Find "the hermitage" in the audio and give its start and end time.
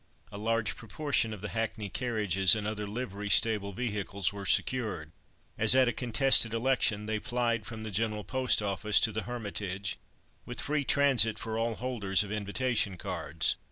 9.11-9.99